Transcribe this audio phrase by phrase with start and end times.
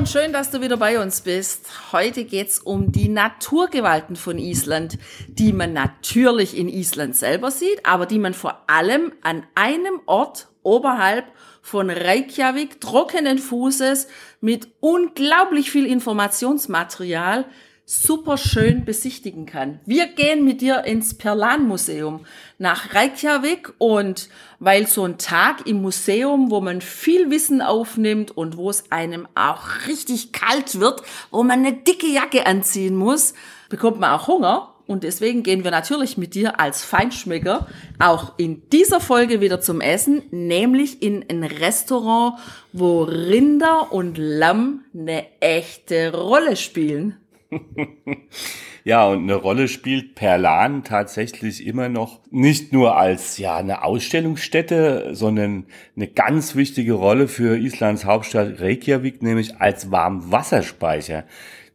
[0.00, 1.66] Und schön, dass du wieder bei uns bist.
[1.92, 4.96] Heute geht's um die Naturgewalten von Island,
[5.28, 10.48] die man natürlich in Island selber sieht, aber die man vor allem an einem Ort
[10.62, 11.26] oberhalb
[11.60, 14.08] von Reykjavik trockenen Fußes
[14.40, 17.44] mit unglaublich viel Informationsmaterial
[17.90, 19.80] super schön besichtigen kann.
[19.84, 22.24] Wir gehen mit dir ins Perlan-Museum
[22.56, 24.28] nach Reykjavik und
[24.60, 29.26] weil so ein Tag im Museum, wo man viel Wissen aufnimmt und wo es einem
[29.34, 33.34] auch richtig kalt wird, wo man eine dicke Jacke anziehen muss,
[33.68, 34.74] bekommt man auch Hunger.
[34.86, 37.66] Und deswegen gehen wir natürlich mit dir als Feinschmecker
[37.98, 42.38] auch in dieser Folge wieder zum Essen, nämlich in ein Restaurant,
[42.72, 47.16] wo Rinder und Lamm eine echte Rolle spielen.
[48.84, 55.10] ja, und eine Rolle spielt Perlan tatsächlich immer noch nicht nur als ja eine Ausstellungsstätte,
[55.12, 61.24] sondern eine ganz wichtige Rolle für Islands Hauptstadt Reykjavik, nämlich als Warmwasserspeicher.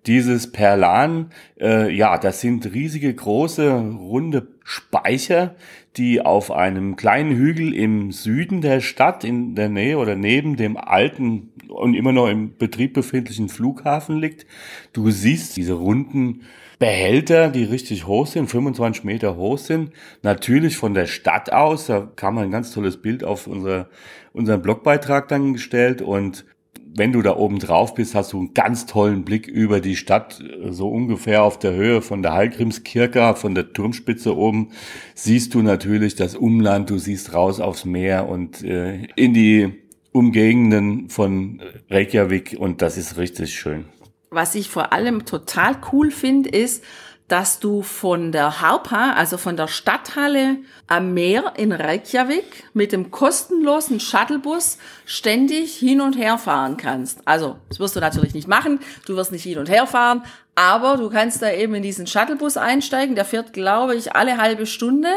[0.05, 5.55] Dieses Perlan, äh, ja, das sind riesige, große, runde Speicher,
[5.97, 10.77] die auf einem kleinen Hügel im Süden der Stadt in der Nähe oder neben dem
[10.77, 14.45] alten und immer noch im Betrieb befindlichen Flughafen liegt.
[14.93, 16.41] Du siehst diese runden
[16.79, 19.91] Behälter, die richtig hoch sind, 25 Meter hoch sind.
[20.23, 23.89] Natürlich von der Stadt aus, da kam ein ganz tolles Bild auf unsere,
[24.33, 26.45] unseren Blogbeitrag dann gestellt und
[26.97, 30.41] wenn du da oben drauf bist, hast du einen ganz tollen Blick über die Stadt,
[30.69, 34.69] so ungefähr auf der Höhe von der Hallgrimskirche, von der Turmspitze oben,
[35.13, 39.84] siehst du natürlich das Umland, du siehst raus aufs Meer und äh, in die
[40.15, 43.83] Umgegenden von Reykjavik und das ist richtig schön.
[44.29, 46.85] Was ich vor allem total cool finde, ist,
[47.27, 53.11] dass du von der Haupa, also von der Stadthalle am Meer in Reykjavik mit dem
[53.11, 57.27] kostenlosen Shuttlebus ständig hin und her fahren kannst.
[57.27, 60.23] Also, das wirst du natürlich nicht machen, du wirst nicht hin und her fahren,
[60.55, 64.65] aber du kannst da eben in diesen Shuttlebus einsteigen, der fährt, glaube ich, alle halbe
[64.65, 65.09] Stunde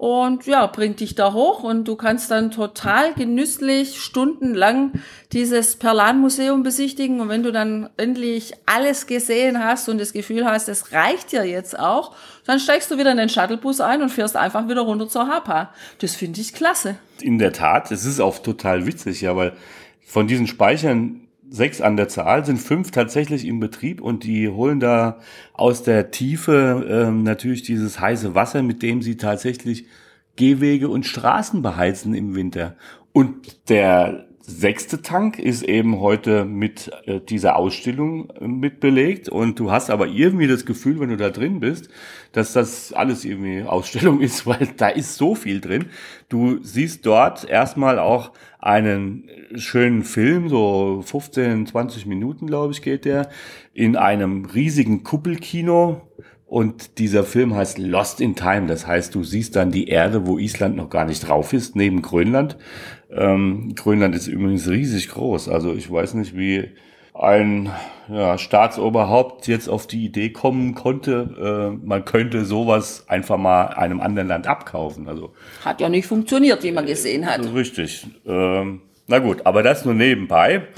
[0.00, 4.92] und ja, bringt dich da hoch und du kannst dann total genüsslich stundenlang
[5.30, 10.70] dieses Perlan-Museum besichtigen und wenn du dann endlich alles gesehen hast und das Gefühl hast,
[10.70, 12.14] es reicht ja jetzt auch,
[12.46, 15.74] dann steigst du wieder in den Shuttlebus ein und fährst einfach wieder runter zur Hapa.
[15.98, 16.96] Das finde ich klasse.
[17.20, 19.52] In der Tat, es ist auch total witzig, ja, weil
[20.02, 24.80] von diesen Speichern sechs an der Zahl, sind fünf tatsächlich im Betrieb und die holen
[24.80, 25.18] da
[25.52, 29.86] aus der Tiefe ähm, natürlich dieses heiße Wasser, mit dem sie tatsächlich
[30.36, 32.76] Gehwege und Straßen beheizen im Winter.
[33.12, 39.70] Und der sechste Tank ist eben heute mit äh, dieser Ausstellung äh, mitbelegt und du
[39.70, 41.88] hast aber irgendwie das Gefühl, wenn du da drin bist,
[42.32, 45.86] dass das alles irgendwie Ausstellung ist, weil da ist so viel drin.
[46.28, 53.04] Du siehst dort erstmal auch einen schönen Film, so 15, 20 Minuten, glaube ich, geht
[53.04, 53.28] der,
[53.72, 56.02] in einem riesigen Kuppelkino.
[56.46, 58.66] Und dieser Film heißt Lost in Time.
[58.66, 62.02] Das heißt, du siehst dann die Erde, wo Island noch gar nicht drauf ist, neben
[62.02, 62.56] Grönland.
[63.12, 65.48] Ähm, Grönland ist übrigens riesig groß.
[65.48, 66.70] Also ich weiß nicht, wie
[67.14, 67.70] ein
[68.08, 74.00] ja, Staatsoberhaupt jetzt auf die Idee kommen konnte, äh, man könnte sowas einfach mal einem
[74.00, 75.08] anderen Land abkaufen.
[75.08, 75.34] Also
[75.64, 77.40] hat ja nicht funktioniert, wie man gesehen hat.
[77.52, 78.06] Richtig.
[78.26, 80.68] Ähm, na gut, aber das nur nebenbei.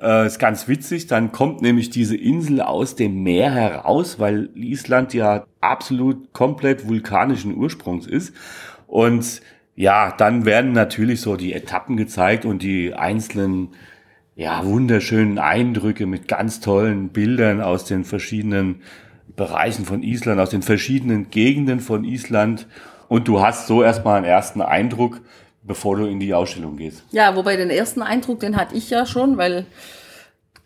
[0.00, 1.08] Äh, ist ganz witzig.
[1.08, 7.54] Dann kommt nämlich diese Insel aus dem Meer heraus, weil Island ja absolut komplett vulkanischen
[7.56, 8.34] Ursprungs ist.
[8.86, 9.42] Und
[9.80, 13.70] ja, dann werden natürlich so die Etappen gezeigt und die einzelnen
[14.36, 18.82] ja, wunderschönen Eindrücke mit ganz tollen Bildern aus den verschiedenen
[19.36, 22.66] Bereichen von Island, aus den verschiedenen Gegenden von Island.
[23.08, 25.22] Und du hast so erstmal einen ersten Eindruck,
[25.62, 27.02] bevor du in die Ausstellung gehst.
[27.10, 29.64] Ja, wobei den ersten Eindruck, den hatte ich ja schon, weil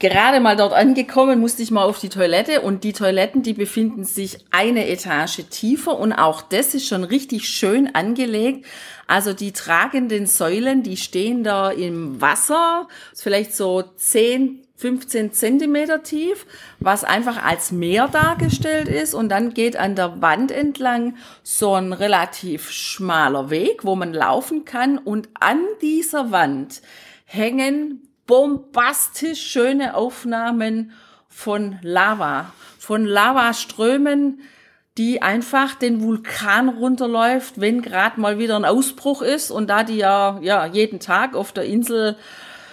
[0.05, 4.05] gerade mal dort angekommen, musste ich mal auf die Toilette und die Toiletten, die befinden
[4.05, 8.67] sich eine Etage tiefer und auch das ist schon richtig schön angelegt.
[9.07, 16.45] Also die tragenden Säulen, die stehen da im Wasser, vielleicht so 10, 15 Zentimeter tief,
[16.81, 19.15] was einfach als Meer dargestellt ist.
[19.15, 24.67] Und dann geht an der Wand entlang so ein relativ schmaler Weg, wo man laufen
[24.67, 24.99] kann.
[24.99, 26.83] Und an dieser Wand
[27.25, 30.93] hängen bombastisch schöne Aufnahmen
[31.29, 34.41] von Lava, von Lavaströmen,
[34.97, 39.97] die einfach den Vulkan runterläuft, wenn gerade mal wieder ein Ausbruch ist und da die
[39.97, 42.17] ja, ja jeden Tag auf der Insel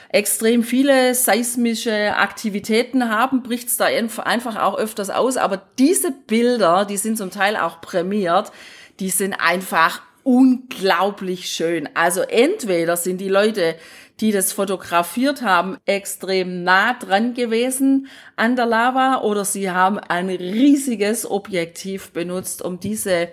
[0.09, 5.37] extrem viele seismische Aktivitäten haben, bricht es da einfach auch öfters aus.
[5.37, 8.51] Aber diese Bilder, die sind zum Teil auch prämiert,
[8.99, 11.89] die sind einfach unglaublich schön.
[11.95, 13.75] Also entweder sind die Leute,
[14.21, 20.29] die das fotografiert haben, extrem nah dran gewesen an der Lava oder sie haben ein
[20.29, 23.29] riesiges Objektiv benutzt, um diese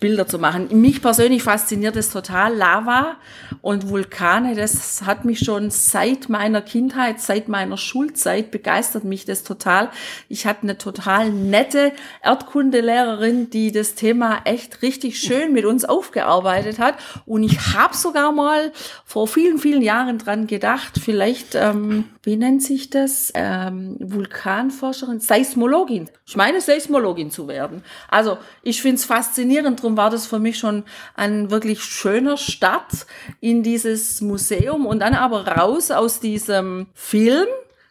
[0.00, 0.68] Bilder zu machen.
[0.80, 2.54] Mich persönlich fasziniert es total.
[2.54, 3.16] Lava
[3.62, 9.44] und Vulkane, das hat mich schon seit meiner Kindheit, seit meiner Schulzeit begeistert mich das
[9.44, 9.90] total.
[10.28, 11.92] Ich hatte eine total nette
[12.22, 16.96] Erdkundelehrerin, die das Thema echt richtig schön mit uns aufgearbeitet hat.
[17.24, 18.72] Und ich habe sogar mal
[19.06, 23.32] vor vielen, vielen Jahren dran gedacht, vielleicht, ähm, wie nennt sich das?
[23.34, 26.10] Ähm, Vulkanforscherin, Seismologin.
[26.26, 27.82] Ich meine, Seismologin zu werden.
[28.08, 33.06] Also ich finde es faszinierend drum war das für mich schon ein wirklich schöner Start
[33.40, 34.86] in dieses Museum.
[34.86, 37.46] Und dann aber raus aus diesem Film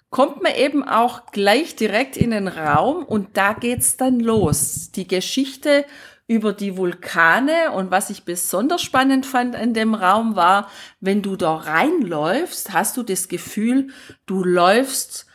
[0.10, 3.04] kommt man eben auch gleich direkt in den Raum.
[3.04, 4.92] Und da geht's dann los.
[4.92, 5.86] Die Geschichte
[6.28, 7.72] über die Vulkane.
[7.72, 12.98] Und was ich besonders spannend fand in dem Raum war, wenn du da reinläufst, hast
[12.98, 13.90] du das Gefühl,
[14.26, 15.26] du läufst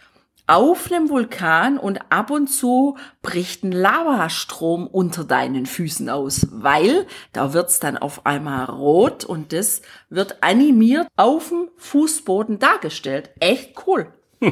[0.49, 7.07] auf einem Vulkan und ab und zu bricht ein Lavastrom unter deinen Füßen aus, weil
[7.33, 13.31] da wird's dann auf einmal rot und das wird animiert auf dem Fußboden dargestellt.
[13.39, 14.13] Echt cool.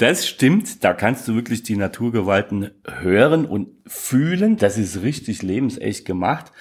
[0.00, 4.56] Das stimmt, da kannst du wirklich die Naturgewalten hören und fühlen.
[4.56, 6.52] Das ist richtig lebensecht gemacht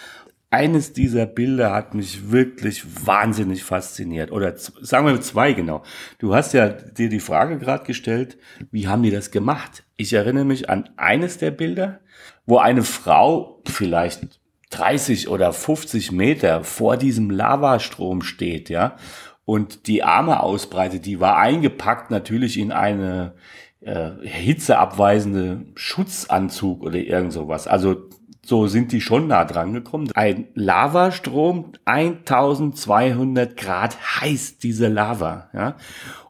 [0.50, 4.32] eines dieser Bilder hat mich wirklich wahnsinnig fasziniert.
[4.32, 5.84] Oder sagen wir zwei genau.
[6.20, 8.38] Du hast ja dir die Frage gerade gestellt,
[8.72, 9.84] wie haben die das gemacht?
[9.98, 12.00] Ich erinnere mich an eines der Bilder,
[12.46, 14.40] wo eine Frau vielleicht
[14.70, 18.98] 30 oder 50 Meter vor diesem Lavastrom steht, ja,
[19.46, 23.34] und die Arme ausbreitet, die war eingepackt natürlich in eine
[23.80, 27.68] äh, hitzeabweisende Schutzanzug oder irgend sowas.
[27.68, 28.06] Also
[28.48, 30.10] so sind die schon nah dran gekommen.
[30.14, 35.76] Ein Lavastrom, 1200 Grad heiß, diese Lava, ja.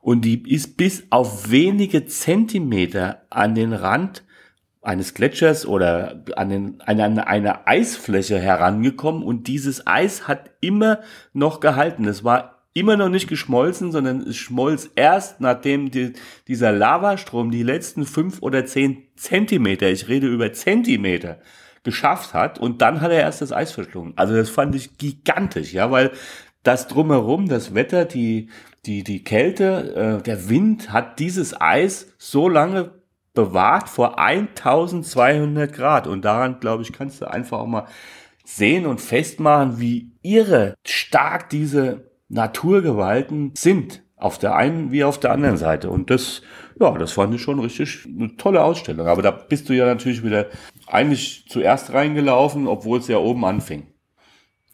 [0.01, 4.23] Und die ist bis auf wenige Zentimeter an den Rand
[4.81, 11.01] eines Gletschers oder an, den, an eine, Eisfläche herangekommen und dieses Eis hat immer
[11.33, 12.05] noch gehalten.
[12.05, 16.13] Es war immer noch nicht geschmolzen, sondern es schmolz erst, nachdem die,
[16.47, 21.39] dieser Lavastrom die letzten fünf oder zehn Zentimeter, ich rede über Zentimeter,
[21.87, 24.11] geschafft hat und dann hat er erst das Eis verschlungen.
[24.17, 26.11] Also das fand ich gigantisch, ja, weil
[26.63, 28.49] das drumherum, das Wetter, die,
[28.85, 32.91] die, die Kälte, äh, der Wind hat dieses Eis so lange
[33.33, 37.87] bewahrt vor 1200 Grad und daran, glaube ich, kannst du einfach auch mal
[38.43, 44.03] sehen und festmachen, wie irre stark diese Naturgewalten sind.
[44.17, 45.89] Auf der einen wie auf der anderen Seite.
[45.89, 46.41] Und das,
[46.79, 49.07] ja, das fand ich schon richtig eine tolle Ausstellung.
[49.07, 50.47] Aber da bist du ja natürlich wieder
[50.87, 53.87] eigentlich zuerst reingelaufen, obwohl es ja oben anfing.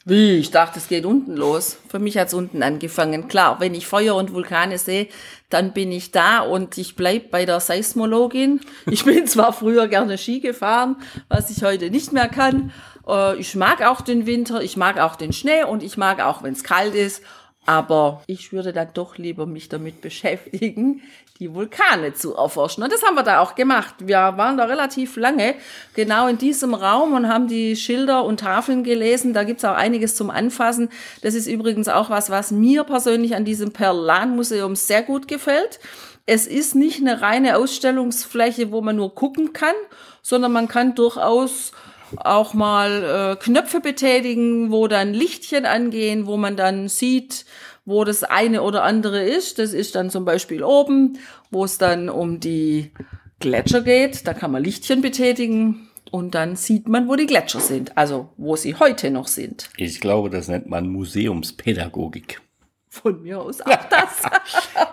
[0.05, 0.33] Wie?
[0.33, 1.77] Ich dachte, es geht unten los.
[1.87, 3.29] Für mich hat's unten angefangen.
[3.29, 5.07] Klar, wenn ich Feuer und Vulkane sehe,
[5.49, 8.59] dann bin ich da und ich bleib bei der Seismologin.
[8.91, 10.97] Ich bin zwar früher gerne Ski gefahren,
[11.29, 12.73] was ich heute nicht mehr kann.
[13.07, 16.43] Äh, ich mag auch den Winter, ich mag auch den Schnee und ich mag auch,
[16.43, 17.23] wenn es kalt ist.
[17.65, 21.01] Aber ich würde dann doch lieber mich damit beschäftigen,
[21.39, 22.83] die Vulkane zu erforschen.
[22.83, 23.95] Und das haben wir da auch gemacht.
[23.99, 25.55] Wir waren da relativ lange
[25.93, 29.33] genau in diesem Raum und haben die Schilder und Tafeln gelesen.
[29.33, 30.89] Da gibt's auch einiges zum Anfassen.
[31.21, 35.79] Das ist übrigens auch was, was mir persönlich an diesem Perlan-Museum sehr gut gefällt.
[36.25, 39.75] Es ist nicht eine reine Ausstellungsfläche, wo man nur gucken kann,
[40.21, 41.73] sondern man kann durchaus
[42.17, 47.45] auch mal äh, Knöpfe betätigen, wo dann Lichtchen angehen, wo man dann sieht,
[47.85, 49.59] wo das eine oder andere ist.
[49.59, 51.19] Das ist dann zum Beispiel oben,
[51.51, 52.91] wo es dann um die
[53.39, 54.27] Gletscher geht.
[54.27, 58.55] Da kann man Lichtchen betätigen und dann sieht man, wo die Gletscher sind, also wo
[58.55, 59.69] sie heute noch sind.
[59.77, 62.41] Ich glaube, das nennt man Museumspädagogik.
[62.87, 64.21] Von mir aus auch das.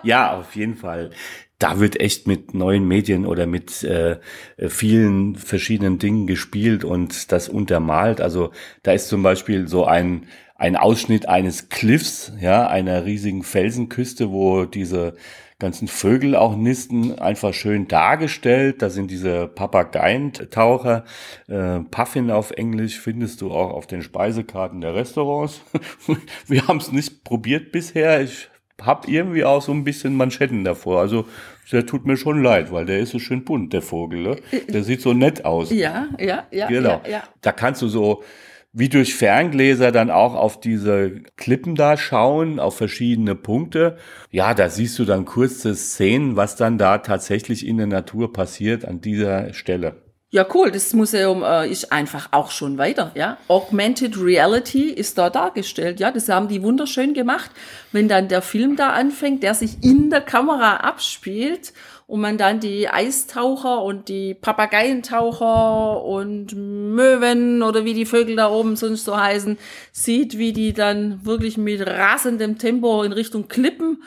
[0.03, 1.11] ja, auf jeden Fall
[1.61, 4.17] da wird echt mit neuen Medien oder mit äh,
[4.67, 8.19] vielen verschiedenen Dingen gespielt und das untermalt.
[8.19, 8.51] Also
[8.83, 10.27] da ist zum Beispiel so ein
[10.61, 15.15] ein Ausschnitt eines Cliffs, ja, einer riesigen Felsenküste, wo diese
[15.57, 18.83] ganzen Vögel auch nisten, einfach schön dargestellt.
[18.83, 21.03] Da sind diese Papageientaucher,
[21.47, 25.61] äh, Puffin auf Englisch, findest du auch auf den Speisekarten der Restaurants.
[26.47, 28.21] Wir haben es nicht probiert bisher.
[28.21, 28.50] Ich
[28.85, 30.99] hab irgendwie auch so ein bisschen Manschetten davor.
[30.99, 31.25] Also
[31.71, 34.21] der tut mir schon leid, weil der ist so schön bunt, der Vogel.
[34.21, 34.35] Ne?
[34.69, 35.71] Der sieht so nett aus.
[35.71, 36.67] Ja, ja, ja.
[36.67, 37.01] Genau.
[37.05, 37.23] Ja, ja.
[37.41, 38.23] Da kannst du so
[38.73, 43.97] wie durch Ferngläser dann auch auf diese Klippen da schauen, auf verschiedene Punkte.
[44.29, 48.85] Ja, da siehst du dann kurze Szenen, was dann da tatsächlich in der Natur passiert
[48.85, 50.01] an dieser Stelle.
[50.33, 50.71] Ja, cool.
[50.71, 53.11] Das Museum äh, ist einfach auch schon weiter.
[53.15, 55.99] Ja, Augmented Reality ist da dargestellt.
[55.99, 57.51] Ja, das haben die wunderschön gemacht.
[57.91, 61.73] Wenn dann der Film da anfängt, der sich in der Kamera abspielt
[62.07, 68.49] und man dann die Eistaucher und die Papageientaucher und Möwen oder wie die Vögel da
[68.49, 69.57] oben sonst so heißen,
[69.91, 74.01] sieht, wie die dann wirklich mit rasendem Tempo in Richtung Klippen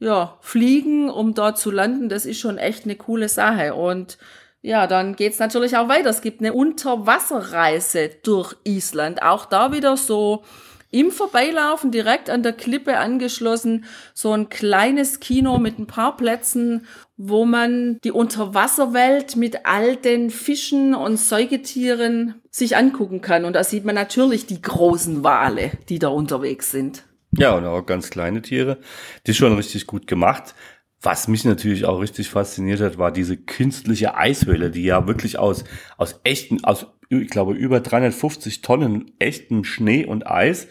[0.00, 2.08] ja, fliegen, um dort zu landen.
[2.08, 3.74] Das ist schon echt eine coole Sache.
[3.74, 4.18] Und
[4.62, 6.10] ja, dann geht's natürlich auch weiter.
[6.10, 9.22] Es gibt eine Unterwasserreise durch Island.
[9.22, 10.44] Auch da wieder so
[10.90, 13.84] im Vorbeilaufen direkt an der Klippe angeschlossen,
[14.14, 16.86] so ein kleines Kino mit ein paar Plätzen,
[17.16, 23.44] wo man die Unterwasserwelt mit all den Fischen und Säugetieren sich angucken kann.
[23.44, 27.04] Und da sieht man natürlich die großen Wale, die da unterwegs sind.
[27.32, 28.78] Ja, und auch ganz kleine Tiere.
[29.26, 30.54] Die ist schon richtig gut gemacht.
[31.00, 35.64] Was mich natürlich auch richtig fasziniert hat, war diese künstliche Eishöhle, die ja wirklich aus,
[35.96, 40.66] aus echten, aus, ich glaube, über 350 Tonnen echtem Schnee und Eis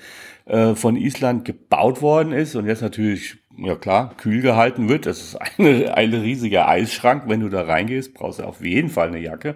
[0.46, 5.05] äh, von Island gebaut worden ist und jetzt natürlich, ja klar, kühl gehalten wird.
[5.05, 7.24] Das ist eine, eine riesige Eisschrank.
[7.27, 9.55] Wenn du da reingehst, brauchst du auf jeden Fall eine Jacke.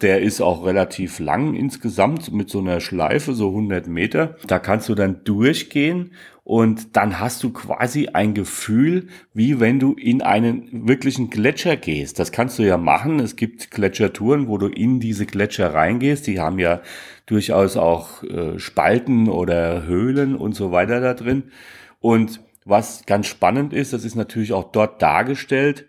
[0.00, 4.36] Der ist auch relativ lang insgesamt mit so einer Schleife, so 100 Meter.
[4.46, 6.12] Da kannst du dann durchgehen
[6.46, 12.20] und dann hast du quasi ein Gefühl, wie wenn du in einen wirklichen Gletscher gehst.
[12.20, 13.18] Das kannst du ja machen.
[13.18, 16.28] Es gibt Gletschertouren, wo du in diese Gletscher reingehst.
[16.28, 16.82] Die haben ja
[17.26, 21.50] durchaus auch äh, Spalten oder Höhlen und so weiter da drin.
[21.98, 25.86] Und was ganz spannend ist, das ist natürlich auch dort dargestellt.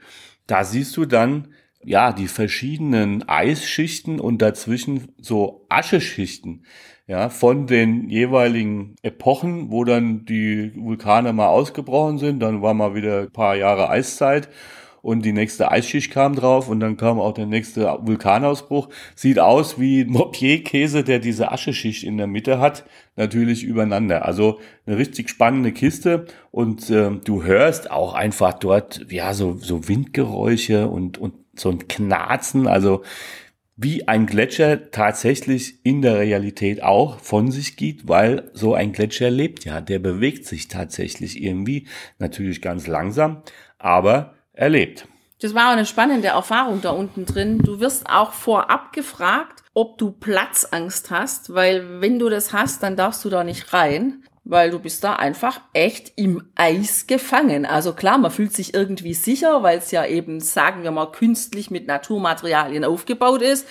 [0.47, 1.49] Da siehst du dann
[1.87, 6.63] ja die verschiedenen Eisschichten und dazwischen so Ascheschichten
[7.07, 12.95] ja, von den jeweiligen Epochen, wo dann die Vulkane mal ausgebrochen sind, dann war mal
[12.95, 14.49] wieder ein paar Jahre Eiszeit
[15.01, 18.89] und die nächste Eisschicht kam drauf und dann kam auch der nächste Vulkanausbruch.
[19.15, 22.83] Sieht aus wie Mopier-Käse, der diese Ascheschicht in der Mitte hat,
[23.15, 24.25] natürlich übereinander.
[24.25, 29.87] Also eine richtig spannende Kiste und äh, du hörst auch einfach dort ja so so
[29.87, 32.67] Windgeräusche und und so ein Knarzen.
[32.67, 33.03] Also
[33.75, 39.29] wie ein Gletscher tatsächlich in der Realität auch von sich gibt, weil so ein Gletscher
[39.29, 41.87] lebt ja, der bewegt sich tatsächlich irgendwie,
[42.17, 43.43] natürlich ganz langsam,
[43.77, 45.07] aber er lebt.
[45.39, 47.59] Das war eine spannende Erfahrung da unten drin.
[47.59, 52.95] Du wirst auch vorab gefragt, ob du Platzangst hast, weil wenn du das hast, dann
[52.95, 57.65] darfst du da nicht rein weil du bist da einfach echt im Eis gefangen.
[57.65, 61.69] Also klar, man fühlt sich irgendwie sicher, weil es ja eben, sagen wir mal, künstlich
[61.69, 63.67] mit Naturmaterialien aufgebaut ist.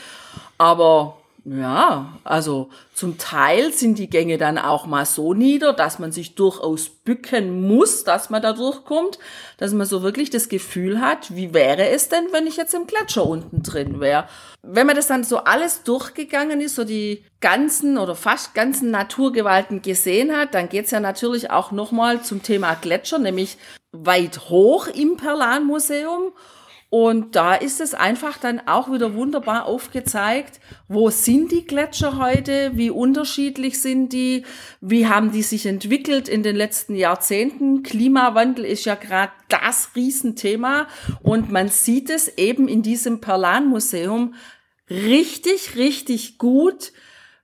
[0.59, 1.17] Aber
[1.49, 6.35] ja, also zum Teil sind die Gänge dann auch mal so nieder, dass man sich
[6.35, 9.21] durchaus bücken muss, dass man da durchkommt,
[9.57, 12.89] dass man so wirklich das Gefühl hat, wie wäre es denn, wenn ich jetzt im
[12.89, 14.29] Gletscher unten drin wäre.
[14.63, 19.83] Wenn man das dann so alles durchgegangen ist, so die ganzen oder fast ganzen Naturgewalten
[19.83, 23.57] gesehen hat, dann geht's ja natürlich auch nochmal zum Thema Gletscher, nämlich
[23.93, 26.33] weit hoch im Perlan-Museum.
[26.89, 32.73] Und da ist es einfach dann auch wieder wunderbar aufgezeigt, wo sind die Gletscher heute,
[32.75, 34.45] wie unterschiedlich sind die,
[34.81, 37.83] wie haben die sich entwickelt in den letzten Jahrzehnten.
[37.83, 40.87] Klimawandel ist ja gerade das Riesenthema
[41.23, 44.35] und man sieht es eben in diesem Perlan-Museum
[44.89, 46.93] richtig, richtig gut,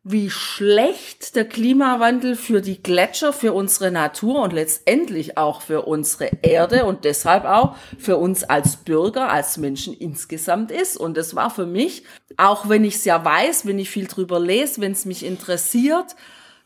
[0.04, 6.28] wie schlecht der Klimawandel für die Gletscher, für unsere Natur und letztendlich auch für unsere
[6.42, 10.96] Erde und deshalb auch für uns als Bürger, als Menschen insgesamt ist.
[10.96, 12.02] Und es war für mich,
[12.36, 16.16] auch wenn ich es ja weiß, wenn ich viel drüber lese, wenn es mich interessiert,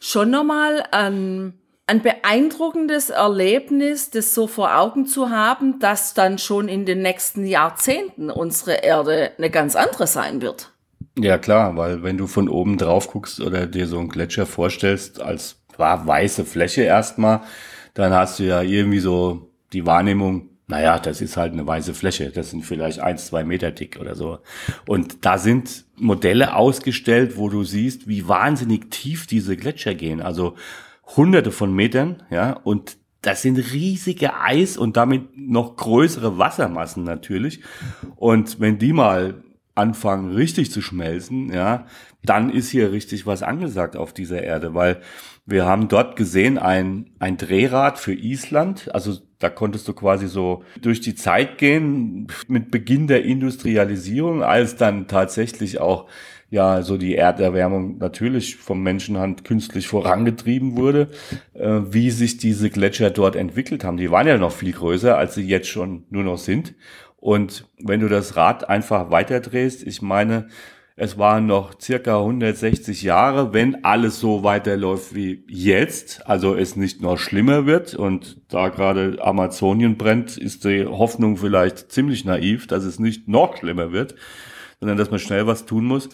[0.00, 6.68] schon nochmal ein, ein beeindruckendes Erlebnis, das so vor Augen zu haben, dass dann schon
[6.68, 10.72] in den nächsten Jahrzehnten unsere Erde eine ganz andere sein wird.
[11.18, 15.20] Ja, klar, weil wenn du von oben drauf guckst oder dir so einen Gletscher vorstellst,
[15.20, 17.40] als weiße Fläche erstmal,
[17.94, 22.30] dann hast du ja irgendwie so die Wahrnehmung, naja, das ist halt eine weiße Fläche.
[22.30, 24.40] Das sind vielleicht eins, zwei Meter dick oder so.
[24.86, 30.20] Und da sind Modelle ausgestellt, wo du siehst, wie wahnsinnig tief diese Gletscher gehen.
[30.20, 30.56] Also
[31.16, 37.60] hunderte von Metern, ja, und das sind riesige Eis und damit noch größere Wassermassen natürlich.
[38.16, 39.42] Und wenn die mal
[39.76, 41.86] anfangen richtig zu schmelzen, ja,
[42.24, 45.00] dann ist hier richtig was angesagt auf dieser Erde, weil
[45.46, 48.92] wir haben dort gesehen ein, ein Drehrad für Island.
[48.92, 54.74] Also da konntest du quasi so durch die Zeit gehen mit Beginn der Industrialisierung, als
[54.76, 56.08] dann tatsächlich auch
[56.50, 61.08] ja so die Erderwärmung natürlich vom Menschenhand künstlich vorangetrieben wurde,
[61.54, 63.96] äh, wie sich diese Gletscher dort entwickelt haben.
[63.96, 66.74] Die waren ja noch viel größer, als sie jetzt schon nur noch sind.
[67.26, 70.46] Und wenn du das Rad einfach weiterdrehst, ich meine,
[70.94, 77.00] es waren noch circa 160 Jahre, wenn alles so weiterläuft wie jetzt, also es nicht
[77.00, 82.84] noch schlimmer wird und da gerade Amazonien brennt, ist die Hoffnung vielleicht ziemlich naiv, dass
[82.84, 84.14] es nicht noch schlimmer wird,
[84.78, 86.08] sondern dass man schnell was tun muss.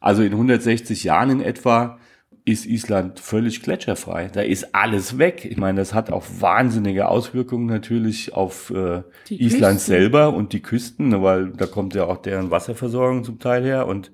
[0.00, 1.98] Also in 160 Jahren in etwa
[2.44, 4.28] ist Island völlig gletscherfrei.
[4.32, 5.44] Da ist alles weg.
[5.44, 9.78] Ich meine, das hat auch wahnsinnige Auswirkungen natürlich auf äh, Island Küsten.
[9.78, 13.86] selber und die Küsten, ne, weil da kommt ja auch deren Wasserversorgung zum Teil her.
[13.86, 14.10] Und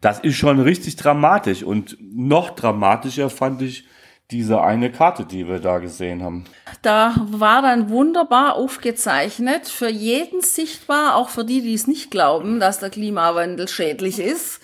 [0.00, 1.62] das ist schon richtig dramatisch.
[1.62, 3.86] Und noch dramatischer fand ich
[4.32, 6.44] diese eine Karte, die wir da gesehen haben.
[6.82, 12.58] Da war dann wunderbar aufgezeichnet, für jeden sichtbar, auch für die, die es nicht glauben,
[12.58, 14.60] dass der Klimawandel schädlich ist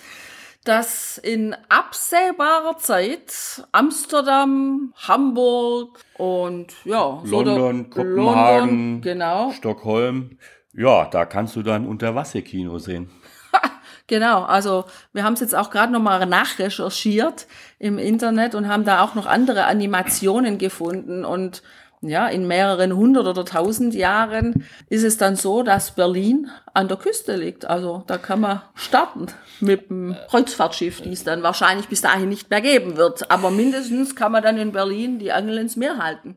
[0.66, 9.52] dass in absehbarer Zeit Amsterdam, Hamburg und ja, London, so Kopenhagen, London, genau.
[9.52, 10.38] Stockholm,
[10.75, 13.11] ja, da kannst du dann Unterwasserkino sehen.
[14.08, 17.49] Genau, also wir haben es jetzt auch gerade nochmal nachrecherchiert
[17.80, 21.64] im Internet und haben da auch noch andere Animationen gefunden und
[22.08, 26.96] ja, in mehreren hundert oder tausend Jahren ist es dann so, dass Berlin an der
[26.96, 27.64] Küste liegt.
[27.64, 29.26] Also da kann man starten
[29.60, 33.30] mit dem Kreuzfahrtschiff, die es dann wahrscheinlich bis dahin nicht mehr geben wird.
[33.30, 36.36] Aber mindestens kann man dann in Berlin die Angel ins Meer halten.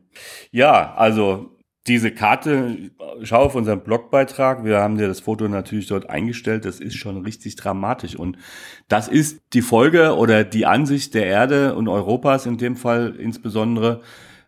[0.50, 2.90] Ja, also diese Karte,
[3.22, 7.24] schau auf unseren Blogbeitrag, wir haben dir das Foto natürlich dort eingestellt, das ist schon
[7.24, 8.36] richtig dramatisch und
[8.88, 14.02] das ist die Folge oder die Ansicht der Erde und Europas in dem Fall insbesondere,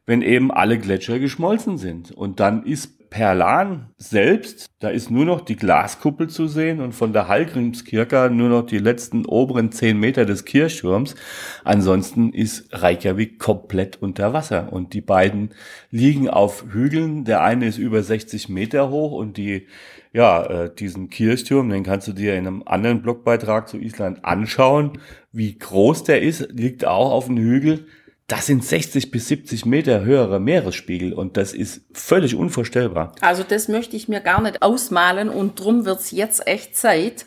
[0.06, 2.11] wenn eben alle Gletscher geschmolzen sind.
[2.11, 7.12] Und dann ist Perlan selbst, da ist nur noch die Glaskuppel zu sehen und von
[7.12, 11.14] der Hallgrímskirche nur noch die letzten oberen zehn Meter des Kirchturms.
[11.62, 15.50] Ansonsten ist Reykjavik komplett unter Wasser und die beiden
[15.90, 17.24] liegen auf Hügeln.
[17.24, 19.66] Der eine ist über 60 Meter hoch und die
[20.14, 24.98] ja, äh, diesen Kirchturm, den kannst du dir in einem anderen Blogbeitrag zu Island anschauen.
[25.33, 27.87] Wie groß der ist, liegt auch auf dem Hügel
[28.26, 33.14] das sind 60 bis 70 Meter höhere Meeresspiegel und das ist völlig unvorstellbar.
[33.20, 37.26] Also das möchte ich mir gar nicht ausmalen und drum wird es jetzt echt Zeit,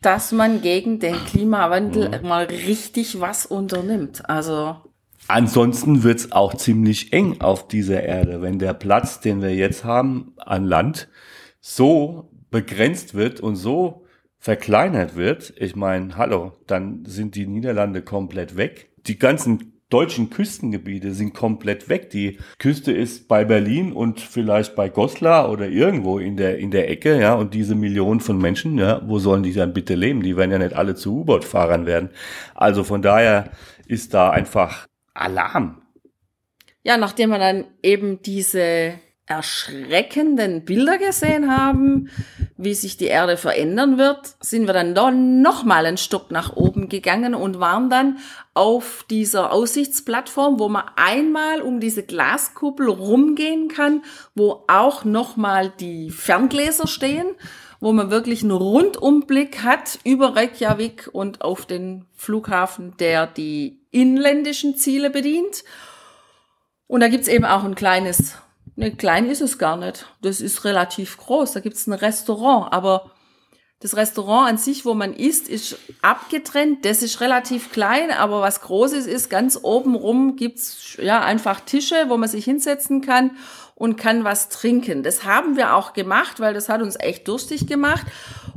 [0.00, 2.22] dass man gegen den Klimawandel ja.
[2.22, 4.28] mal richtig was unternimmt.
[4.28, 4.76] Also
[5.26, 9.84] Ansonsten wird es auch ziemlich eng auf dieser Erde, wenn der Platz, den wir jetzt
[9.84, 11.08] haben an Land,
[11.60, 14.04] so begrenzt wird und so
[14.38, 15.54] verkleinert wird.
[15.56, 18.90] Ich meine, hallo, dann sind die Niederlande komplett weg.
[19.06, 22.10] Die ganzen deutschen Küstengebiete sind komplett weg.
[22.10, 26.90] Die Küste ist bei Berlin und vielleicht bei Goslar oder irgendwo in der, in der
[26.90, 30.20] Ecke, ja, und diese Millionen von Menschen, ja, wo sollen die dann bitte leben?
[30.24, 32.10] Die werden ja nicht alle zu U-Boot-Fahrern werden.
[32.56, 33.50] Also von daher
[33.86, 35.80] ist da einfach Alarm.
[36.82, 38.94] Ja, nachdem wir dann eben diese
[39.26, 42.10] erschreckenden Bilder gesehen haben,
[42.58, 46.90] wie sich die Erde verändern wird, sind wir dann noch mal einen Stock nach oben
[46.90, 48.18] gegangen und waren dann
[48.52, 54.02] auf dieser Aussichtsplattform, wo man einmal um diese Glaskuppel rumgehen kann,
[54.34, 57.26] wo auch noch mal die Ferngläser stehen,
[57.80, 64.76] wo man wirklich einen Rundumblick hat über Reykjavik und auf den Flughafen, der die inländischen
[64.76, 65.64] Ziele bedient.
[66.86, 68.36] Und da gibt's eben auch ein kleines
[68.76, 70.06] Ne, klein ist es gar nicht.
[70.20, 71.52] Das ist relativ groß.
[71.52, 73.12] Da gibt es ein Restaurant, aber
[73.80, 76.84] das Restaurant an sich, wo man isst, ist abgetrennt.
[76.84, 82.06] Das ist relativ klein, aber was Großes ist, ganz oben rum gibt's ja einfach Tische,
[82.08, 83.36] wo man sich hinsetzen kann
[83.74, 85.02] und kann was trinken.
[85.02, 88.06] Das haben wir auch gemacht, weil das hat uns echt durstig gemacht.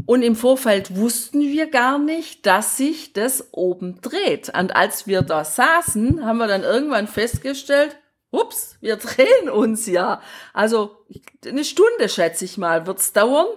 [0.06, 4.49] Und im Vorfeld wussten wir gar nicht, dass sich das oben dreht.
[4.58, 7.97] Und als wir da saßen, haben wir dann irgendwann festgestellt,
[8.32, 10.22] ups, wir drehen uns ja.
[10.54, 10.98] Also
[11.46, 13.48] eine Stunde, schätze ich mal, wird's dauern.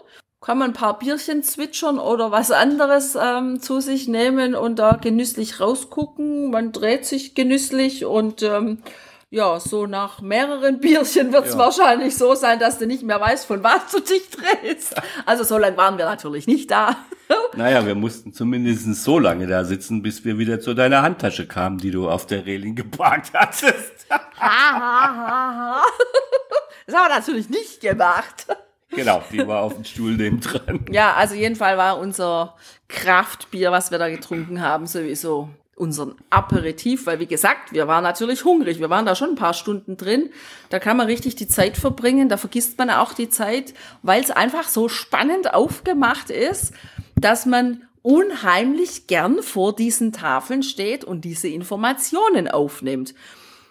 [0.41, 4.93] Kann man ein paar Bierchen zwitschern oder was anderes ähm, zu sich nehmen und da
[4.93, 6.51] genüsslich rausgucken.
[6.51, 8.83] Man dreht sich genüsslich und ähm,
[9.33, 11.59] ja, so nach mehreren Bierchen wird es ja.
[11.59, 14.97] wahrscheinlich so sein, dass du nicht mehr weißt, von was du dich drehst.
[15.25, 16.97] Also so lange waren wir natürlich nicht da.
[17.57, 21.79] naja, wir mussten zumindest so lange da sitzen, bis wir wieder zu deiner Handtasche kamen,
[21.79, 24.07] die du auf der Reling geparkt hattest.
[24.09, 25.85] das haben
[26.89, 28.47] wir natürlich nicht gemacht.
[28.89, 30.85] Genau, die war auf dem Stuhl neben dran.
[30.91, 32.57] Ja, also jedenfalls war unser
[32.89, 38.45] Kraftbier, was wir da getrunken haben, sowieso unseren Aperitif, weil wie gesagt, wir waren natürlich
[38.45, 38.79] hungrig.
[38.79, 40.31] Wir waren da schon ein paar Stunden drin.
[40.69, 42.29] Da kann man richtig die Zeit verbringen.
[42.29, 46.75] Da vergisst man auch die Zeit, weil es einfach so spannend aufgemacht ist,
[47.17, 53.15] dass man unheimlich gern vor diesen Tafeln steht und diese Informationen aufnimmt.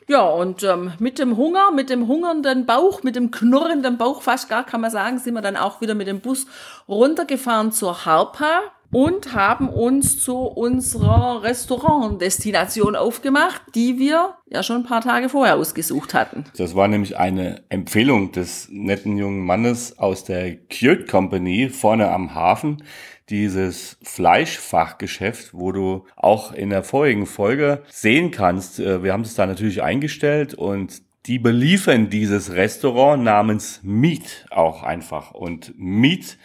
[0.08, 4.50] Ja, und ähm, mit dem Hunger, mit dem hungernden Bauch, mit dem knurrenden Bauch fast
[4.50, 6.48] gar, kann man sagen, sind wir dann auch wieder mit dem Bus
[6.88, 14.84] runtergefahren zur Harpa und haben uns zu unserer Restaurantdestination aufgemacht, die wir ja schon ein
[14.84, 16.46] paar Tage vorher ausgesucht hatten.
[16.58, 22.34] Das war nämlich eine Empfehlung des netten jungen Mannes aus der Kjöt Company vorne am
[22.34, 22.84] Hafen
[23.30, 29.36] dieses Fleischfachgeschäft, wo du auch in der vorigen Folge sehen kannst, äh, wir haben es
[29.36, 35.32] da natürlich eingestellt und die beliefern dieses Restaurant namens Meat auch einfach.
[35.32, 36.38] Und Meat,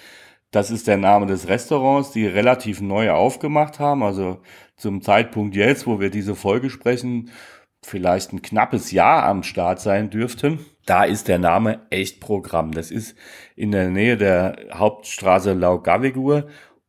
[0.55, 4.03] das ist der Name des Restaurants, die relativ neu aufgemacht haben.
[4.03, 4.41] Also
[4.77, 7.31] zum Zeitpunkt jetzt, wo wir diese Folge sprechen,
[7.83, 10.61] vielleicht ein knappes Jahr am Start sein dürften.
[10.87, 12.73] Da ist der Name echt Programm.
[12.73, 13.17] Das ist
[13.57, 16.47] in der Nähe der Hauptstraße Laugavigur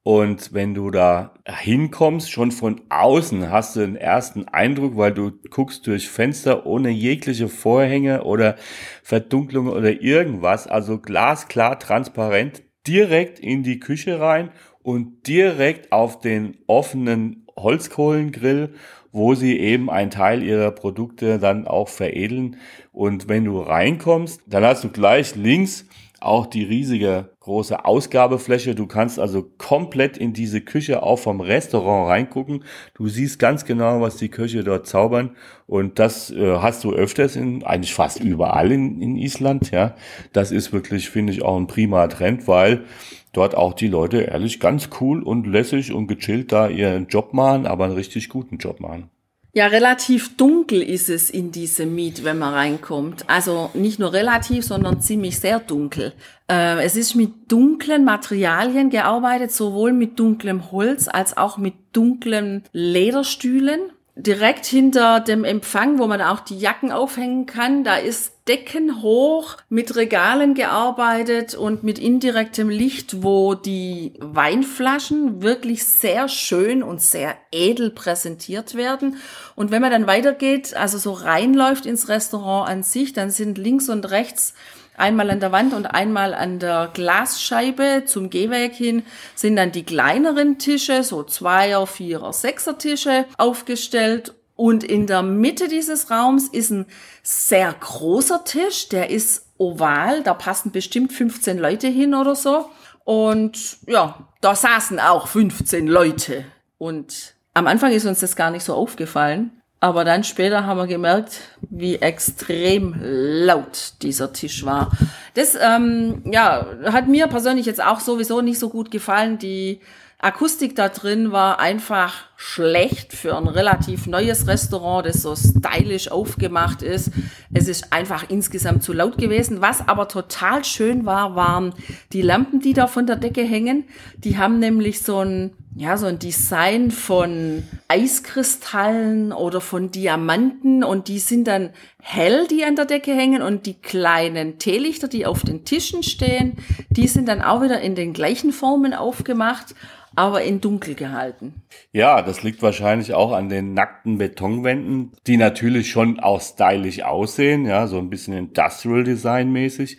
[0.07, 5.31] und wenn du da hinkommst, schon von außen hast du den ersten Eindruck, weil du
[5.49, 8.55] guckst durch Fenster ohne jegliche Vorhänge oder
[9.01, 10.67] Verdunklung oder irgendwas.
[10.67, 14.49] Also glasklar, transparent, direkt in die Küche rein
[14.83, 18.73] und direkt auf den offenen Holzkohlengrill,
[19.11, 22.57] wo sie eben einen Teil ihrer Produkte dann auch veredeln.
[22.91, 25.85] Und wenn du reinkommst, dann hast du gleich links
[26.19, 28.75] auch die riesige große Ausgabefläche.
[28.75, 32.63] Du kannst also komplett in diese Küche auch vom Restaurant reingucken.
[32.95, 35.35] Du siehst ganz genau, was die Köche dort zaubern.
[35.67, 39.95] Und das äh, hast du öfters in, eigentlich fast überall in, in Island, ja.
[40.33, 42.85] Das ist wirklich, finde ich, auch ein prima Trend, weil
[43.33, 47.67] dort auch die Leute ehrlich ganz cool und lässig und gechillt da ihren Job machen,
[47.67, 49.09] aber einen richtig guten Job machen.
[49.57, 53.29] Ja, relativ dunkel ist es in diesem Miet, wenn man reinkommt.
[53.29, 56.11] Also nicht nur relativ, sondern ziemlich sehr dunkel.
[56.51, 62.65] Äh, es ist mit dunklen Materialien gearbeitet, sowohl mit dunklem Holz als auch mit dunklen
[62.73, 63.79] Lederstühlen
[64.15, 69.95] direkt hinter dem Empfang, wo man auch die Jacken aufhängen kann, da ist deckenhoch mit
[69.95, 77.89] Regalen gearbeitet und mit indirektem Licht, wo die Weinflaschen wirklich sehr schön und sehr edel
[77.89, 79.17] präsentiert werden.
[79.55, 83.89] Und wenn man dann weitergeht, also so reinläuft ins Restaurant an sich, dann sind links
[83.89, 84.53] und rechts
[84.97, 89.03] Einmal an der Wand und einmal an der Glasscheibe zum Gehweg hin
[89.35, 94.33] sind dann die kleineren Tische, so Zweier, Vierer, Sechser Tische aufgestellt.
[94.55, 96.85] Und in der Mitte dieses Raums ist ein
[97.23, 102.69] sehr großer Tisch, der ist oval, da passen bestimmt 15 Leute hin oder so.
[103.03, 106.45] Und ja, da saßen auch 15 Leute.
[106.77, 109.61] Und am Anfang ist uns das gar nicht so aufgefallen.
[109.85, 114.89] Aber dann später haben wir gemerkt, wie extrem laut dieser Tisch war.
[115.35, 119.37] Das ähm, ja, hat mir persönlich jetzt auch sowieso nicht so gut gefallen.
[119.37, 119.81] Die
[120.17, 126.81] Akustik da drin war einfach schlecht für ein relativ neues Restaurant, das so stylisch aufgemacht
[126.81, 127.11] ist.
[127.53, 129.61] Es ist einfach insgesamt zu laut gewesen.
[129.61, 131.75] Was aber total schön war, waren
[132.11, 133.83] die Lampen, die da von der Decke hängen.
[134.17, 141.09] Die haben nämlich so ein ja, so ein Design von Eiskristallen oder von Diamanten und
[141.09, 145.43] die sind dann hell, die an der Decke hängen und die kleinen Teelichter, die auf
[145.43, 146.53] den Tischen stehen,
[146.89, 149.75] die sind dann auch wieder in den gleichen Formen aufgemacht,
[150.15, 151.61] aber in dunkel gehalten.
[151.91, 157.65] Ja, das liegt wahrscheinlich auch an den nackten Betonwänden, die natürlich schon auch stylisch aussehen,
[157.65, 159.97] ja, so ein bisschen Industrial Design mäßig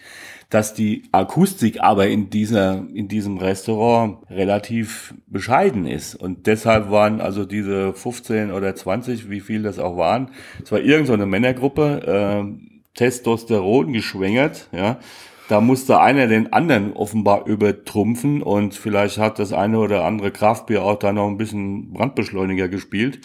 [0.51, 6.15] dass die Akustik aber in dieser, in diesem Restaurant relativ bescheiden ist.
[6.15, 10.31] Und deshalb waren also diese 15 oder 20, wie viel das auch waren,
[10.63, 14.99] es war irgendeine so Männergruppe, äh, Testosteron geschwängert, ja.
[15.49, 20.83] Da musste einer den anderen offenbar übertrumpfen und vielleicht hat das eine oder andere Kraftbier
[20.83, 23.21] auch da noch ein bisschen Brandbeschleuniger gespielt.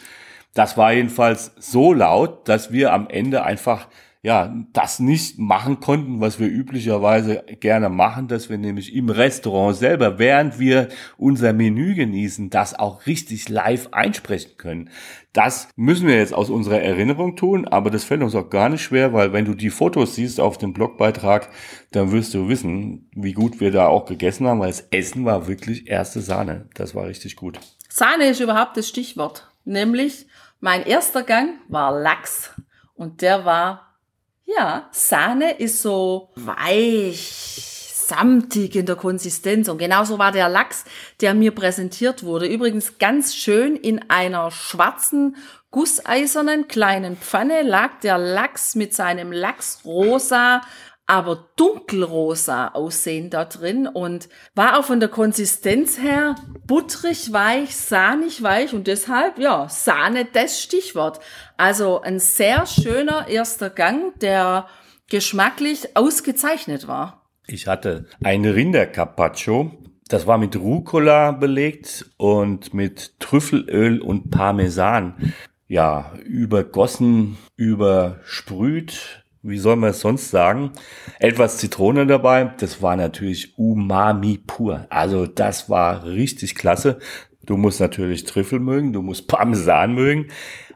[0.54, 3.88] Das war jedenfalls so laut, dass wir am Ende einfach
[4.24, 9.76] ja, das nicht machen konnten, was wir üblicherweise gerne machen, dass wir nämlich im Restaurant
[9.76, 14.92] selber, während wir unser Menü genießen, das auch richtig live einsprechen können.
[15.34, 18.84] Das müssen wir jetzt aus unserer Erinnerung tun, aber das fällt uns auch gar nicht
[18.84, 21.50] schwer, weil wenn du die Fotos siehst auf dem Blogbeitrag,
[21.92, 25.48] dann wirst du wissen, wie gut wir da auch gegessen haben, weil das Essen war
[25.48, 26.70] wirklich erste Sahne.
[26.76, 27.60] Das war richtig gut.
[27.90, 29.52] Sahne ist überhaupt das Stichwort.
[29.66, 30.28] Nämlich
[30.60, 32.54] mein erster Gang war Lachs
[32.94, 33.91] und der war
[34.56, 39.70] ja, Sahne ist so weich, samtig in der Konsistenz.
[39.70, 40.84] Und genauso war der Lachs,
[41.22, 42.48] der mir präsentiert wurde.
[42.48, 45.38] Übrigens ganz schön in einer schwarzen,
[45.72, 50.62] gusseisernen kleinen Pfanne lag der Lachs mit seinem Lachsrosa
[51.08, 56.36] aber dunkelrosa aussehen da drin und war auch von der Konsistenz her
[56.66, 61.20] butterig weich, sahnig weich und deshalb, ja, Sahne das Stichwort.
[61.58, 64.68] Also ein sehr schöner erster Gang, der
[65.10, 67.30] geschmacklich ausgezeichnet war.
[67.46, 69.72] Ich hatte eine Rindercarpaccio.
[70.08, 75.34] Das war mit Rucola belegt und mit Trüffelöl und Parmesan.
[75.68, 80.72] Ja, übergossen, übersprüht wie soll man es sonst sagen?
[81.20, 82.54] Etwas Zitrone dabei.
[82.60, 84.86] Das war natürlich Umami pur.
[84.90, 87.00] Also das war richtig klasse.
[87.44, 90.28] Du musst natürlich Trüffel mögen, du musst Parmesan mögen.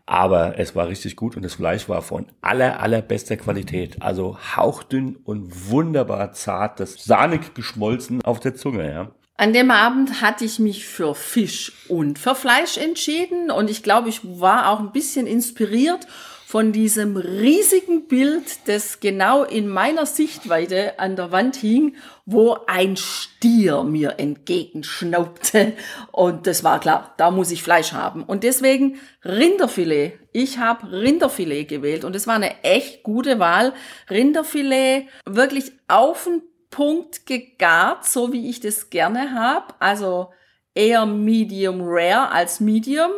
[0.08, 4.02] Aber es war richtig gut und das Fleisch war von aller, allerbester Qualität.
[4.02, 9.12] Also hauchdünn und wunderbar zart, das sahnig geschmolzen auf der Zunge, ja.
[9.38, 14.08] An dem Abend hatte ich mich für Fisch und für Fleisch entschieden und ich glaube,
[14.08, 16.08] ich war auch ein bisschen inspiriert
[16.56, 22.96] von diesem riesigen Bild, das genau in meiner Sichtweite an der Wand hing, wo ein
[22.96, 25.74] Stier mir entgegenschnaubte.
[26.14, 28.24] Und das war klar, da muss ich Fleisch haben.
[28.24, 30.14] Und deswegen Rinderfilet.
[30.32, 33.74] Ich habe Rinderfilet gewählt und es war eine echt gute Wahl.
[34.10, 39.74] Rinderfilet wirklich auf den Punkt gegart, so wie ich das gerne habe.
[39.80, 40.30] Also
[40.74, 43.12] eher medium rare als medium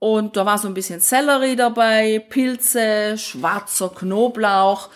[0.00, 4.88] und da war so ein bisschen Sellerie dabei, Pilze, schwarzer Knoblauch,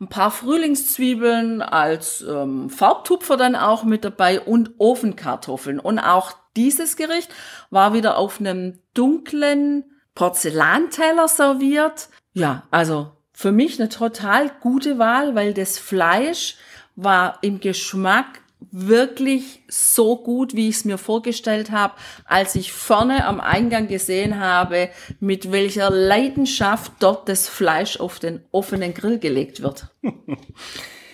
[0.00, 5.80] ein paar Frühlingszwiebeln als ähm, Farbtupfer dann auch mit dabei und Ofenkartoffeln.
[5.80, 7.30] Und auch dieses Gericht
[7.70, 12.08] war wieder auf einem dunklen Porzellanteller serviert.
[12.32, 16.56] Ja, also für mich eine total gute Wahl, weil das Fleisch
[16.94, 21.94] war im Geschmack wirklich so gut, wie ich es mir vorgestellt habe,
[22.24, 28.40] als ich vorne am Eingang gesehen habe, mit welcher Leidenschaft dort das Fleisch auf den
[28.50, 29.88] offenen Grill gelegt wird.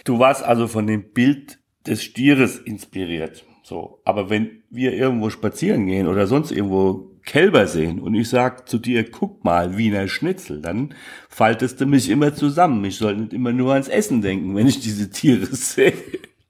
[0.05, 3.45] Du warst also von dem Bild des Stieres inspiriert.
[3.63, 8.67] So, aber wenn wir irgendwo spazieren gehen oder sonst irgendwo Kälber sehen und ich sag
[8.67, 10.95] zu dir, guck mal, Wiener Schnitzel, dann
[11.29, 12.83] faltest du mich immer zusammen.
[12.87, 15.93] Ich soll nicht immer nur ans Essen denken, wenn ich diese Tiere sehe.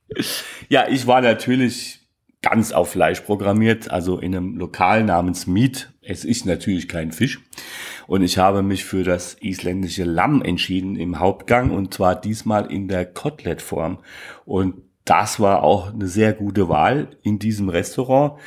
[0.69, 1.99] Ja, ich war natürlich
[2.43, 7.41] ganz auf Fleisch programmiert, also in einem Lokal namens Meat Es ist natürlich kein Fisch.
[8.07, 12.89] Und ich habe mich für das isländische Lamm entschieden im Hauptgang und zwar diesmal in
[12.89, 13.99] der Koteletform.
[14.45, 18.39] Und das war auch eine sehr gute Wahl in diesem Restaurant.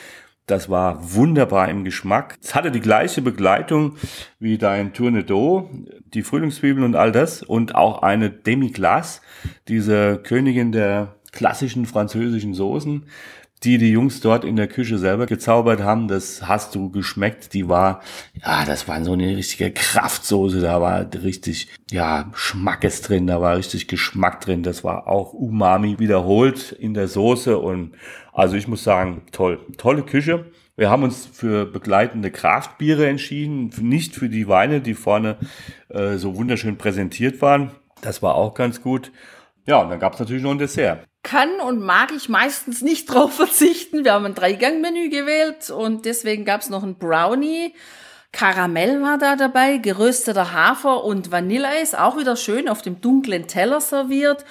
[0.48, 2.38] Das war wunderbar im Geschmack.
[2.42, 3.96] Es hatte die gleiche Begleitung
[4.40, 5.70] wie dein Tournedo,
[6.06, 9.22] die Frühlingszwiebeln und all das und auch eine Demi-Glace,
[9.68, 13.06] diese Königin der klassischen französischen Soßen,
[13.64, 16.08] die die Jungs dort in der Küche selber gezaubert haben.
[16.08, 17.54] Das hast du geschmeckt.
[17.54, 18.02] Die war,
[18.44, 20.62] ja, das war so eine richtige Kraftsoße.
[20.62, 23.28] Da war richtig, ja, Schmackes drin.
[23.28, 24.64] Da war richtig Geschmack drin.
[24.64, 27.58] Das war auch Umami wiederholt in der Soße.
[27.58, 27.94] Und
[28.34, 29.60] also ich muss sagen, toll.
[29.78, 30.46] Tolle Küche.
[30.76, 35.38] Wir haben uns für begleitende Kraftbiere entschieden, nicht für die Weine, die vorne
[35.90, 37.72] äh, so wunderschön präsentiert waren.
[38.02, 39.12] Das war auch ganz gut.
[39.68, 43.06] Ja, und dann gab es natürlich noch ein Dessert kann und mag ich meistens nicht
[43.12, 44.04] drauf verzichten.
[44.04, 47.74] Wir haben ein Dreigang-Menü gewählt und deswegen gab es noch ein Brownie.
[48.32, 53.82] Karamell war da dabei, gerösteter Hafer und Vanilleeis, auch wieder schön auf dem dunklen Teller
[53.82, 54.46] serviert.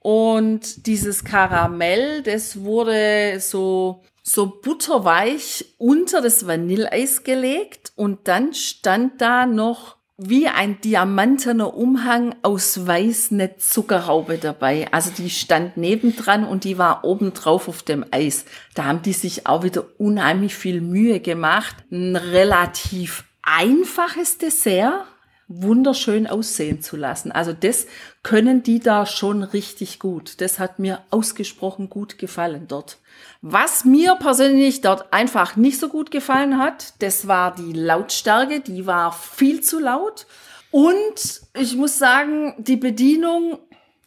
[0.00, 9.22] Und dieses Karamell, das wurde so, so butterweich unter das Vanilleeis gelegt und dann stand
[9.22, 14.86] da noch wie ein diamantener Umhang aus weiß eine Zuckerhaube dabei.
[14.92, 18.44] Also die stand nebendran und die war obendrauf auf dem Eis.
[18.74, 21.76] Da haben die sich auch wieder unheimlich viel Mühe gemacht.
[21.90, 25.04] Ein relativ einfaches Dessert
[25.48, 27.32] wunderschön aussehen zu lassen.
[27.32, 27.86] Also das
[28.22, 30.40] können die da schon richtig gut.
[30.40, 32.98] Das hat mir ausgesprochen gut gefallen dort.
[33.42, 38.86] Was mir persönlich dort einfach nicht so gut gefallen hat, das war die Lautstärke, die
[38.86, 40.26] war viel zu laut.
[40.70, 43.58] Und ich muss sagen, die Bedienung,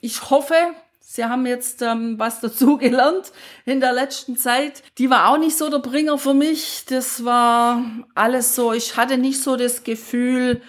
[0.01, 0.55] ich hoffe,
[1.09, 3.31] Sie haben jetzt ähm, was dazugelernt
[3.65, 4.83] in der letzten Zeit.
[4.97, 6.83] Die war auch nicht so der Bringer für mich.
[6.87, 7.81] Das war
[8.13, 10.61] alles so, ich hatte nicht so das Gefühl,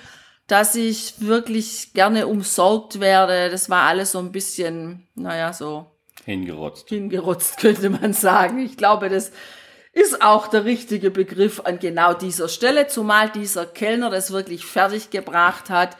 [0.46, 3.50] dass ich wirklich gerne umsorgt werde.
[3.50, 5.86] Das war alles so ein bisschen, naja, so
[6.28, 6.88] hingerotzt.
[6.88, 8.58] Hingerotzt könnte man sagen.
[8.58, 9.32] Ich glaube, das
[9.92, 15.10] ist auch der richtige Begriff an genau dieser Stelle, zumal dieser Kellner das wirklich fertig
[15.10, 15.96] gebracht hat.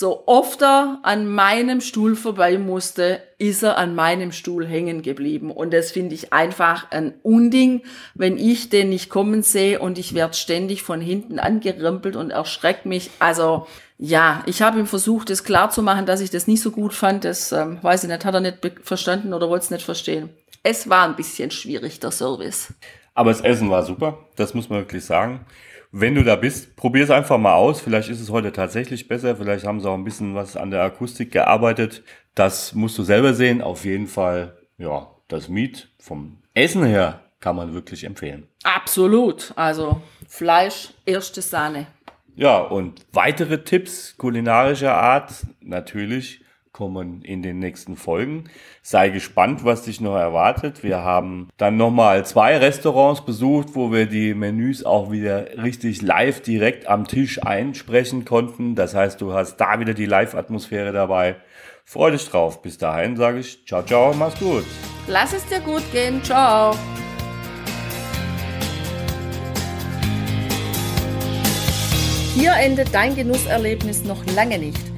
[0.00, 5.50] So oft er an meinem Stuhl vorbei musste, ist er an meinem Stuhl hängen geblieben.
[5.50, 7.82] Und das finde ich einfach ein Unding,
[8.14, 12.86] wenn ich den nicht kommen sehe und ich werde ständig von hinten angerempelt und erschreckt
[12.86, 13.10] mich.
[13.18, 13.66] Also
[13.98, 16.94] ja, ich habe ihm versucht, es klar zu machen, dass ich das nicht so gut
[16.94, 17.24] fand.
[17.24, 20.28] Das ähm, weiß ich nicht, hat er nicht verstanden oder wollte es nicht verstehen.
[20.62, 22.72] Es war ein bisschen schwierig, der Service.
[23.14, 25.44] Aber das Essen war super, das muss man wirklich sagen.
[25.90, 27.80] Wenn du da bist, probier es einfach mal aus.
[27.80, 29.36] Vielleicht ist es heute tatsächlich besser.
[29.36, 32.02] Vielleicht haben sie auch ein bisschen was an der Akustik gearbeitet.
[32.34, 33.62] Das musst du selber sehen.
[33.62, 38.48] Auf jeden Fall, ja, das Meat vom Essen her kann man wirklich empfehlen.
[38.64, 39.52] Absolut.
[39.56, 41.86] Also Fleisch, erste Sahne.
[42.36, 46.42] Ja, und weitere Tipps kulinarischer Art natürlich
[46.78, 48.44] kommen in den nächsten Folgen.
[48.82, 50.84] Sei gespannt, was dich noch erwartet.
[50.84, 56.40] Wir haben dann nochmal zwei Restaurants besucht, wo wir die Menüs auch wieder richtig live
[56.40, 58.76] direkt am Tisch einsprechen konnten.
[58.76, 61.34] Das heißt, du hast da wieder die Live-Atmosphäre dabei.
[61.84, 62.62] Freu dich drauf.
[62.62, 64.64] Bis dahin sage ich ciao, ciao, mach's gut.
[65.08, 66.22] Lass es dir gut gehen.
[66.22, 66.76] Ciao.
[72.36, 74.97] Hier endet dein Genusserlebnis noch lange nicht.